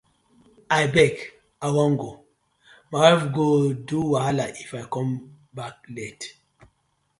[0.79, 1.15] Abeg
[1.65, 2.09] I wan go,
[2.91, 3.47] my wife go
[3.87, 5.07] do wahala If com
[5.57, 6.25] back late.